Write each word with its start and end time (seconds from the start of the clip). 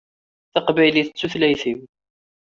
Taqbaylit 0.53 1.09
d 1.11 1.17
tutlayt-iw 1.19 1.79